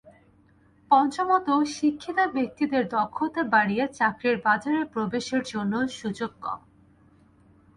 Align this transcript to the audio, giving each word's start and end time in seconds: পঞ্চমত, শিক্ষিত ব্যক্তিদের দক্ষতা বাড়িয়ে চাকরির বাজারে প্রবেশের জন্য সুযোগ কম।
পঞ্চমত, 0.91 1.47
শিক্ষিত 1.71 2.17
ব্যক্তিদের 2.33 2.83
দক্ষতা 2.89 3.41
বাড়িয়ে 3.45 3.85
চাকরির 3.93 4.37
বাজারে 4.45 4.81
প্রবেশের 4.85 5.43
জন্য 5.43 5.73
সুযোগ 5.89 6.31
কম। 6.41 6.59